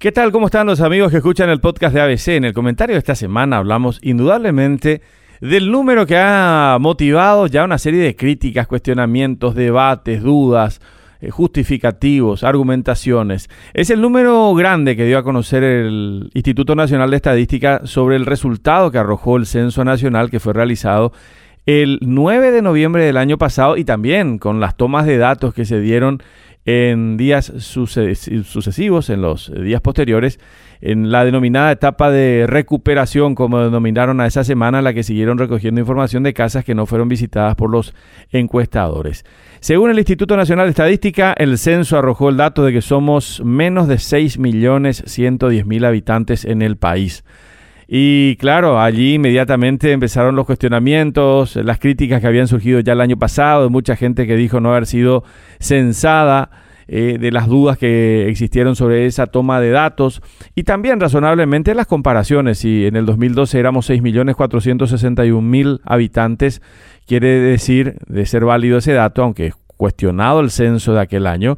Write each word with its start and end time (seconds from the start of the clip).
¿Qué 0.00 0.12
tal? 0.12 0.30
¿Cómo 0.30 0.46
están 0.46 0.68
los 0.68 0.80
amigos 0.80 1.10
que 1.10 1.16
escuchan 1.16 1.50
el 1.50 1.58
podcast 1.58 1.92
de 1.92 2.00
ABC? 2.00 2.28
En 2.28 2.44
el 2.44 2.54
comentario 2.54 2.94
de 2.94 3.00
esta 3.00 3.16
semana 3.16 3.56
hablamos 3.56 3.98
indudablemente 4.00 5.02
del 5.40 5.72
número 5.72 6.06
que 6.06 6.16
ha 6.16 6.78
motivado 6.80 7.48
ya 7.48 7.64
una 7.64 7.78
serie 7.78 8.04
de 8.04 8.14
críticas, 8.14 8.68
cuestionamientos, 8.68 9.56
debates, 9.56 10.22
dudas, 10.22 10.80
eh, 11.20 11.30
justificativos, 11.30 12.44
argumentaciones. 12.44 13.50
Es 13.74 13.90
el 13.90 14.00
número 14.00 14.54
grande 14.54 14.94
que 14.94 15.04
dio 15.04 15.18
a 15.18 15.24
conocer 15.24 15.64
el 15.64 16.30
Instituto 16.32 16.76
Nacional 16.76 17.10
de 17.10 17.16
Estadística 17.16 17.80
sobre 17.82 18.14
el 18.14 18.24
resultado 18.24 18.92
que 18.92 18.98
arrojó 18.98 19.36
el 19.36 19.46
Censo 19.46 19.84
Nacional 19.84 20.30
que 20.30 20.38
fue 20.38 20.52
realizado 20.52 21.12
el 21.66 21.98
9 22.02 22.52
de 22.52 22.62
noviembre 22.62 23.04
del 23.04 23.16
año 23.16 23.36
pasado 23.36 23.76
y 23.76 23.84
también 23.84 24.38
con 24.38 24.60
las 24.60 24.76
tomas 24.76 25.06
de 25.06 25.18
datos 25.18 25.52
que 25.52 25.64
se 25.64 25.80
dieron 25.80 26.22
en 26.70 27.16
días 27.16 27.50
sucesivos, 27.56 29.08
en 29.08 29.22
los 29.22 29.50
días 29.58 29.80
posteriores, 29.80 30.38
en 30.82 31.10
la 31.10 31.24
denominada 31.24 31.72
etapa 31.72 32.10
de 32.10 32.44
recuperación, 32.46 33.34
como 33.34 33.60
denominaron 33.60 34.20
a 34.20 34.26
esa 34.26 34.44
semana, 34.44 34.82
la 34.82 34.92
que 34.92 35.02
siguieron 35.02 35.38
recogiendo 35.38 35.80
información 35.80 36.24
de 36.24 36.34
casas 36.34 36.66
que 36.66 36.74
no 36.74 36.84
fueron 36.84 37.08
visitadas 37.08 37.54
por 37.54 37.70
los 37.70 37.94
encuestadores. 38.32 39.24
Según 39.60 39.92
el 39.92 39.98
Instituto 39.98 40.36
Nacional 40.36 40.66
de 40.66 40.72
Estadística, 40.72 41.32
el 41.38 41.56
censo 41.56 41.96
arrojó 41.96 42.28
el 42.28 42.36
dato 42.36 42.62
de 42.62 42.74
que 42.74 42.82
somos 42.82 43.40
menos 43.42 43.88
de 43.88 43.94
6.110.000 43.94 45.86
habitantes 45.86 46.44
en 46.44 46.60
el 46.60 46.76
país. 46.76 47.24
Y 47.90 48.36
claro, 48.36 48.78
allí 48.78 49.14
inmediatamente 49.14 49.92
empezaron 49.92 50.36
los 50.36 50.44
cuestionamientos, 50.44 51.56
las 51.56 51.78
críticas 51.78 52.20
que 52.20 52.26
habían 52.26 52.46
surgido 52.46 52.80
ya 52.80 52.92
el 52.92 53.00
año 53.00 53.18
pasado, 53.18 53.62
de 53.62 53.70
mucha 53.70 53.96
gente 53.96 54.26
que 54.26 54.36
dijo 54.36 54.60
no 54.60 54.72
haber 54.72 54.84
sido 54.84 55.24
censada, 55.58 56.50
eh, 56.90 57.18
de 57.20 57.30
las 57.30 57.48
dudas 57.48 57.76
que 57.76 58.28
existieron 58.28 58.74
sobre 58.74 59.04
esa 59.04 59.26
toma 59.26 59.60
de 59.60 59.70
datos 59.70 60.22
y 60.54 60.62
también 60.64 61.00
razonablemente 61.00 61.74
las 61.74 61.86
comparaciones. 61.86 62.58
Si 62.58 62.86
en 62.86 62.96
el 62.96 63.04
2012 63.04 63.58
éramos 63.58 63.90
6.461.000 63.90 65.80
habitantes, 65.84 66.62
quiere 67.06 67.40
decir, 67.40 67.96
de 68.06 68.24
ser 68.24 68.46
válido 68.46 68.78
ese 68.78 68.92
dato, 68.92 69.22
aunque 69.22 69.52
cuestionado 69.78 70.40
el 70.40 70.50
censo 70.50 70.94
de 70.94 71.00
aquel 71.00 71.26
año, 71.26 71.56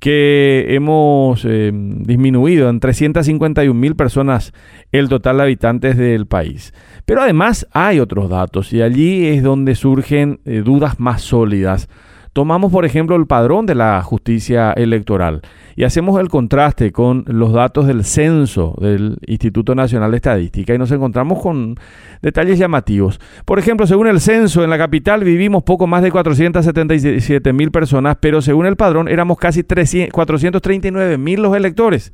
que 0.00 0.66
hemos 0.70 1.44
eh, 1.44 1.70
disminuido 1.72 2.70
en 2.70 2.80
351 2.80 3.78
mil 3.78 3.94
personas 3.94 4.52
el 4.92 5.08
total 5.08 5.36
de 5.36 5.42
habitantes 5.44 5.96
del 5.96 6.26
país. 6.26 6.72
Pero 7.04 7.20
además 7.20 7.66
hay 7.72 8.00
otros 8.00 8.30
datos 8.30 8.72
y 8.72 8.80
allí 8.80 9.26
es 9.26 9.42
donde 9.42 9.74
surgen 9.74 10.40
eh, 10.46 10.62
dudas 10.64 10.98
más 10.98 11.20
sólidas 11.20 11.88
Tomamos, 12.32 12.70
por 12.70 12.84
ejemplo, 12.84 13.16
el 13.16 13.26
padrón 13.26 13.66
de 13.66 13.74
la 13.74 14.02
justicia 14.02 14.72
electoral 14.72 15.42
y 15.74 15.82
hacemos 15.82 16.20
el 16.20 16.28
contraste 16.28 16.92
con 16.92 17.24
los 17.26 17.52
datos 17.52 17.88
del 17.88 18.04
censo 18.04 18.76
del 18.80 19.18
Instituto 19.26 19.74
Nacional 19.74 20.12
de 20.12 20.18
Estadística 20.18 20.72
y 20.72 20.78
nos 20.78 20.92
encontramos 20.92 21.42
con 21.42 21.76
detalles 22.22 22.58
llamativos. 22.58 23.20
Por 23.44 23.58
ejemplo, 23.58 23.84
según 23.86 24.06
el 24.06 24.20
censo, 24.20 24.62
en 24.62 24.70
la 24.70 24.78
capital 24.78 25.24
vivimos 25.24 25.64
poco 25.64 25.88
más 25.88 26.02
de 26.02 26.12
477 26.12 27.52
mil 27.52 27.72
personas, 27.72 28.16
pero 28.20 28.40
según 28.42 28.66
el 28.66 28.76
padrón 28.76 29.08
éramos 29.08 29.36
casi 29.36 29.64
439 29.64 31.18
mil 31.18 31.42
los 31.42 31.56
electores. 31.56 32.12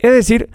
Es 0.00 0.12
decir, 0.12 0.48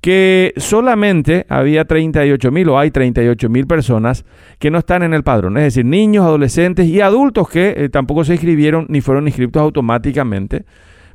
que 0.00 0.54
solamente 0.56 1.46
había 1.48 1.84
38 1.84 2.50
mil 2.52 2.68
o 2.68 2.78
hay 2.78 2.90
38 2.90 3.48
mil 3.48 3.66
personas 3.66 4.24
que 4.58 4.70
no 4.70 4.78
están 4.78 5.02
en 5.02 5.12
el 5.14 5.24
padrón, 5.24 5.56
es 5.56 5.64
decir, 5.64 5.84
niños, 5.84 6.24
adolescentes 6.24 6.86
y 6.86 7.00
adultos 7.00 7.48
que 7.48 7.74
eh, 7.76 7.88
tampoco 7.88 8.24
se 8.24 8.34
inscribieron 8.34 8.86
ni 8.88 9.00
fueron 9.00 9.26
inscritos 9.26 9.60
automáticamente, 9.60 10.64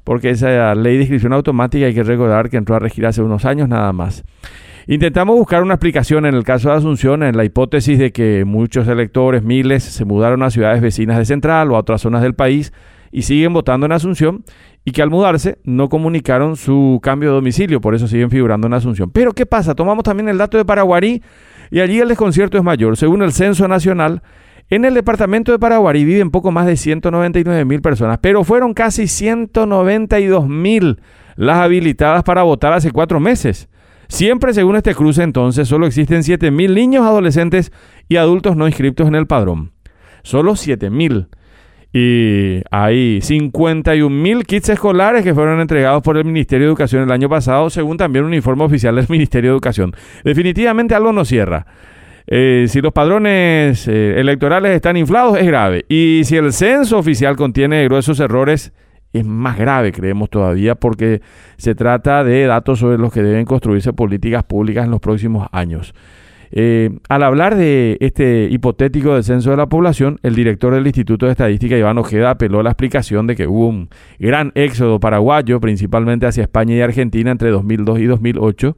porque 0.04 0.31
esa 0.31 0.76
ley 0.76 0.95
de 0.95 1.04
inscripción 1.04 1.34
automática 1.34 1.86
hay 1.86 1.94
que 1.94 2.04
recordar 2.04 2.50
que 2.50 2.58
entró 2.58 2.76
a 2.76 2.80
regir 2.80 3.06
hace 3.06 3.22
unos 3.22 3.45
años 3.45 3.70
nada 3.70 3.94
más. 3.94 4.23
Intentamos 4.86 5.38
buscar 5.38 5.64
una 5.64 5.76
explicación 5.76 6.26
en 6.26 6.36
el 6.36 6.44
caso 6.44 6.70
de 6.70 6.76
Asunción, 6.76 7.23
en 7.23 7.38
la 7.38 7.45
hipótesis 7.45 7.98
de 7.98 8.11
que 8.11 8.44
muchos 8.44 8.86
electores, 8.89 9.42
miles, 9.42 9.81
se 9.81 10.04
mudaron 10.04 10.44
a 10.44 10.50
ciudades 10.50 10.81
vecinas 10.81 11.17
de 11.17 11.23
Central 11.23 11.72
o 11.72 11.77
a 11.77 11.80
otras 11.80 12.02
zonas 12.02 12.22
del 12.22 12.33
país 12.33 12.73
y 13.13 13.21
siguen 13.21 13.53
votando 13.53 13.85
en 13.85 13.91
Asunción 13.91 14.43
y 14.83 14.91
que 14.91 15.03
al 15.03 15.11
mudarse 15.11 15.59
no 15.63 15.87
comunicaron 15.87 16.57
su 16.57 16.99
cambio 17.01 17.29
de 17.29 17.35
domicilio, 17.35 17.79
por 17.79 17.93
eso 17.93 18.07
siguen 18.07 18.31
figurando 18.31 18.65
en 18.65 18.73
Asunción. 18.73 19.11
Pero 19.11 19.33
¿qué 19.33 19.45
pasa? 19.45 19.75
Tomamos 19.75 20.03
también 20.03 20.27
el 20.27 20.39
dato 20.39 20.57
de 20.57 20.65
Paraguarí 20.65 21.21
y 21.69 21.79
allí 21.79 21.99
el 21.99 22.09
desconcierto 22.09 22.57
es 22.57 22.63
mayor. 22.63 22.97
Según 22.97 23.21
el 23.21 23.31
Censo 23.31 23.67
Nacional, 23.67 24.23
en 24.69 24.83
el 24.83 24.95
departamento 24.95 25.51
de 25.51 25.59
Paraguarí 25.59 26.03
viven 26.03 26.31
poco 26.31 26.51
más 26.51 26.65
de 26.65 26.75
199 26.75 27.65
mil 27.65 27.81
personas, 27.81 28.17
pero 28.19 28.43
fueron 28.43 28.73
casi 28.73 29.07
192 29.07 30.47
mil 30.49 30.99
las 31.35 31.57
habilitadas 31.57 32.23
para 32.23 32.41
votar 32.41 32.73
hace 32.73 32.91
cuatro 32.91 33.19
meses. 33.19 33.69
Siempre 34.07 34.53
según 34.53 34.75
este 34.75 34.95
cruce 34.95 35.21
entonces 35.21 35.67
solo 35.67 35.85
existen 35.85 36.23
7 36.23 36.49
mil 36.49 36.73
niños, 36.73 37.05
adolescentes 37.05 37.71
y 38.09 38.15
adultos 38.17 38.57
no 38.57 38.67
inscritos 38.67 39.07
en 39.07 39.15
el 39.15 39.27
padrón. 39.27 39.71
Solo 40.23 40.55
7 40.55 40.89
mil. 40.89 41.27
Y 41.95 42.61
hay 42.71 43.21
51 43.21 44.09
mil 44.09 44.45
kits 44.45 44.70
escolares 44.70 45.23
que 45.23 45.36
fueron 45.36 45.61
entregados 45.61 46.02
por 46.02 46.17
el 46.17 46.26
Ministerio 46.26 46.65
de 46.65 46.70
Educación 46.71 47.04
el 47.04 47.11
año 47.11 47.30
pasado, 47.30 47.70
según 47.70 47.98
también 47.98 48.26
un 48.26 48.33
informe 48.33 48.64
oficial 48.64 48.95
del 48.95 49.05
Ministerio 49.09 49.52
de 49.52 49.55
Educación. 49.55 49.93
Definitivamente 50.23 50.95
algo 50.95 51.14
no 51.14 51.23
cierra. 51.23 51.67
Eh, 52.26 52.65
si 52.67 52.81
los 52.81 52.93
padrones 52.93 53.87
eh, 53.87 54.20
electorales 54.20 54.76
están 54.76 54.98
inflados, 54.98 55.37
es 55.37 55.45
grave. 55.45 55.86
Y 55.87 56.21
si 56.23 56.36
el 56.36 56.52
censo 56.52 56.98
oficial 56.98 57.36
contiene 57.36 57.83
gruesos 57.83 58.20
errores, 58.20 58.73
es 59.11 59.25
más 59.25 59.60
grave, 59.60 59.92
creemos 59.92 60.31
todavía, 60.31 60.73
porque 60.73 61.21
se 61.58 61.75
trata 61.75 62.23
de 62.23 62.48
datos 62.48 62.80
sobre 62.80 62.98
los 62.98 63.14
que 63.14 63.21
deben 63.21 63.45
construirse 63.45 63.93
políticas 63.93 64.43
públicas 64.43 64.86
en 64.86 64.92
los 64.92 64.99
próximos 64.99 65.48
años. 65.52 65.93
Eh, 66.55 66.91
al 67.09 67.23
hablar 67.23 67.55
de 67.55 67.97
este 67.99 68.47
hipotético 68.52 69.15
descenso 69.15 69.49
de 69.49 69.58
la 69.58 69.65
población, 69.65 70.19
el 70.21 70.36
director 70.36 70.71
del 70.75 70.86
Instituto 70.86 71.25
de 71.25 71.31
Estadística, 71.31 71.75
Iván 71.75 71.97
Ojeda, 71.97 72.30
apeló 72.30 72.59
a 72.59 72.64
la 72.64 72.69
explicación 72.69 73.25
de 73.25 73.36
que 73.36 73.47
hubo 73.47 73.67
un 73.67 73.89
gran 74.19 74.52
éxodo 74.53 74.99
paraguayo, 74.99 75.59
principalmente 75.59 76.27
hacia 76.27 76.43
España 76.43 76.75
y 76.75 76.81
Argentina 76.81 77.31
entre 77.31 77.49
2002 77.49 77.99
y 77.99 78.05
2008, 78.05 78.77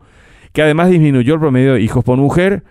que 0.54 0.62
además 0.62 0.90
disminuyó 0.90 1.34
el 1.34 1.42
promedio 1.42 1.74
de 1.74 1.82
hijos 1.82 2.06
por 2.06 2.18
mujer, 2.18 2.64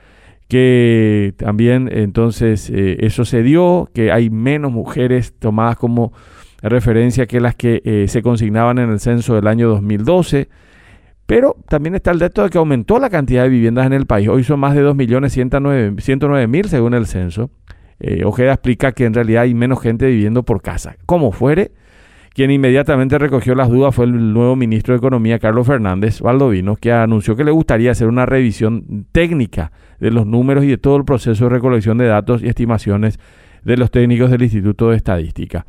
que 0.48 1.34
también 1.36 1.90
entonces 1.92 2.70
eh, 2.70 2.96
eso 3.00 3.26
se 3.26 3.42
dio, 3.42 3.90
que 3.92 4.10
hay 4.10 4.30
menos 4.30 4.72
mujeres 4.72 5.34
tomadas 5.38 5.76
como 5.76 6.14
referencia 6.62 7.26
que 7.26 7.42
las 7.42 7.54
que 7.54 7.82
eh, 7.84 8.06
se 8.08 8.22
consignaban 8.22 8.78
en 8.78 8.88
el 8.88 9.00
censo 9.00 9.34
del 9.34 9.48
año 9.48 9.68
2012 9.68 10.48
pero 11.26 11.56
también 11.68 11.94
está 11.94 12.10
el 12.10 12.18
dato 12.18 12.42
de 12.42 12.50
que 12.50 12.58
aumentó 12.58 12.98
la 12.98 13.10
cantidad 13.10 13.44
de 13.44 13.48
viviendas 13.48 13.86
en 13.86 13.92
el 13.92 14.06
país. 14.06 14.28
Hoy 14.28 14.44
son 14.44 14.60
más 14.60 14.74
de 14.74 14.84
2.109.000 14.84 16.66
según 16.66 16.94
el 16.94 17.06
censo. 17.06 17.50
Eh, 18.00 18.24
Ojeda 18.24 18.52
explica 18.52 18.92
que 18.92 19.04
en 19.04 19.14
realidad 19.14 19.42
hay 19.42 19.54
menos 19.54 19.80
gente 19.80 20.06
viviendo 20.06 20.42
por 20.42 20.60
casa. 20.60 20.96
Como 21.06 21.32
fuere, 21.32 21.72
quien 22.34 22.50
inmediatamente 22.50 23.16
recogió 23.18 23.54
las 23.54 23.70
dudas 23.70 23.94
fue 23.94 24.04
el 24.04 24.32
nuevo 24.34 24.56
ministro 24.56 24.92
de 24.92 24.98
Economía, 24.98 25.38
Carlos 25.38 25.66
Fernández 25.66 26.20
Valdovino, 26.20 26.76
que 26.76 26.92
anunció 26.92 27.36
que 27.36 27.44
le 27.44 27.52
gustaría 27.52 27.92
hacer 27.92 28.08
una 28.08 28.26
revisión 28.26 29.06
técnica 29.12 29.72
de 30.00 30.10
los 30.10 30.26
números 30.26 30.64
y 30.64 30.68
de 30.68 30.78
todo 30.78 30.96
el 30.96 31.04
proceso 31.04 31.44
de 31.44 31.50
recolección 31.50 31.96
de 31.96 32.06
datos 32.06 32.42
y 32.42 32.48
estimaciones 32.48 33.18
de 33.62 33.76
los 33.76 33.90
técnicos 33.90 34.30
del 34.30 34.42
Instituto 34.42 34.90
de 34.90 34.96
Estadística 34.96 35.64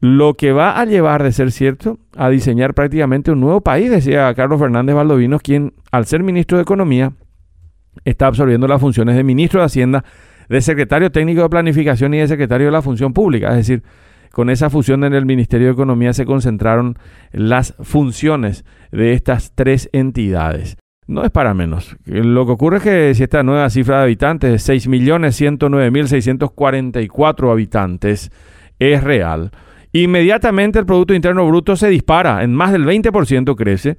lo 0.00 0.34
que 0.34 0.52
va 0.52 0.78
a 0.78 0.84
llevar, 0.84 1.22
de 1.22 1.32
ser 1.32 1.50
cierto, 1.50 1.98
a 2.16 2.28
diseñar 2.28 2.74
prácticamente 2.74 3.32
un 3.32 3.40
nuevo 3.40 3.60
país, 3.60 3.90
decía 3.90 4.32
Carlos 4.34 4.60
Fernández 4.60 4.94
Valdovinos, 4.94 5.42
quien, 5.42 5.74
al 5.90 6.06
ser 6.06 6.22
ministro 6.22 6.58
de 6.58 6.62
Economía, 6.62 7.12
está 8.04 8.28
absorbiendo 8.28 8.68
las 8.68 8.80
funciones 8.80 9.16
de 9.16 9.24
ministro 9.24 9.60
de 9.60 9.66
Hacienda, 9.66 10.04
de 10.48 10.60
secretario 10.60 11.10
técnico 11.10 11.42
de 11.42 11.48
Planificación 11.48 12.14
y 12.14 12.18
de 12.18 12.28
secretario 12.28 12.68
de 12.68 12.72
la 12.72 12.82
Función 12.82 13.12
Pública. 13.12 13.48
Es 13.50 13.56
decir, 13.56 13.82
con 14.32 14.50
esa 14.50 14.68
fusión 14.70 15.02
en 15.04 15.14
el 15.14 15.26
Ministerio 15.26 15.66
de 15.66 15.72
Economía 15.72 16.12
se 16.12 16.24
concentraron 16.24 16.96
las 17.32 17.74
funciones 17.80 18.64
de 18.92 19.14
estas 19.14 19.52
tres 19.54 19.90
entidades. 19.92 20.76
No 21.06 21.24
es 21.24 21.30
para 21.30 21.54
menos. 21.54 21.96
Lo 22.04 22.46
que 22.46 22.52
ocurre 22.52 22.76
es 22.76 22.82
que 22.82 23.14
si 23.14 23.22
esta 23.22 23.42
nueva 23.42 23.70
cifra 23.70 23.96
de 23.98 24.04
habitantes 24.04 24.66
de 24.66 24.74
6.109.644 24.74 27.50
habitantes 27.50 28.30
es 28.78 29.02
real, 29.02 29.50
Inmediatamente 29.92 30.78
el 30.78 30.86
Producto 30.86 31.14
Interno 31.14 31.46
Bruto 31.46 31.74
se 31.74 31.88
dispara, 31.88 32.42
en 32.42 32.54
más 32.54 32.72
del 32.72 32.84
20% 32.84 33.56
crece, 33.56 33.96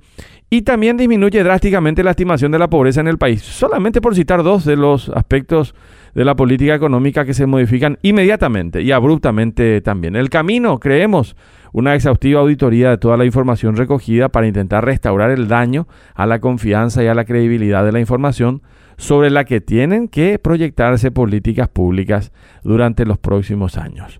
y 0.50 0.62
también 0.62 0.98
disminuye 0.98 1.44
drásticamente 1.44 2.04
la 2.04 2.12
estimación 2.12 2.52
de 2.52 2.60
la 2.60 2.70
pobreza 2.70 3.02
en 3.02 3.08
el 3.08 3.18
país. 3.18 3.42
Solamente 3.42 4.02
por 4.02 4.16
citar 4.16 4.44
dos 4.44 4.66
de 4.66 4.76
los 4.76 5.10
aspectos 5.10 5.76
de 6.14 6.26
la 6.26 6.36
política 6.36 6.76
económica 6.76 7.26
que 7.26 7.34
se 7.34 7.46
modifican 7.46 7.98
inmediatamente 8.02 8.82
y 8.82 8.92
abruptamente 8.92 9.82
también. 9.82 10.16
El 10.16 10.30
camino, 10.30 10.80
creemos, 10.80 11.36
una 11.72 11.96
exhaustiva 11.96 12.42
auditoría 12.42 12.90
de 12.92 12.98
toda 12.98 13.18
la 13.18 13.26
información 13.26 13.76
recogida 13.76 14.30
para 14.30 14.48
intentar 14.48 14.86
restaurar 14.86 15.32
el 15.32 15.48
daño 15.48 15.88
a 16.16 16.26
la 16.26 16.40
confianza 16.40 17.04
y 17.04 17.08
a 17.08 17.16
la 17.16 17.26
credibilidad 17.26 17.86
de 17.86 17.92
la 17.92 18.00
información 18.00 18.62
sobre 18.98 19.30
la 19.30 19.46
que 19.46 19.62
tienen 19.62 20.08
que 20.08 20.40
proyectarse 20.40 21.12
políticas 21.12 21.68
públicas 21.70 22.32
durante 22.64 23.06
los 23.06 23.18
próximos 23.18 23.78
años. 23.78 24.20